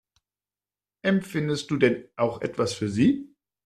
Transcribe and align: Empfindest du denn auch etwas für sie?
Empfindest 1.03 1.69
du 1.69 1.77
denn 1.77 2.05
auch 2.15 2.41
etwas 2.41 2.73
für 2.73 2.89
sie? 2.89 3.35